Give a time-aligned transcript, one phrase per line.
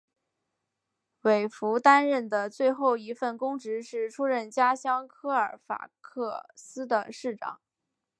[1.21, 7.61] 韦弗担任的最后一份公职是出任家乡科尔法克斯的市长。